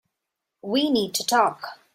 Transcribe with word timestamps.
We 0.63 0.89
need 0.89 1.13
to 1.13 1.23
talk. 1.23 1.77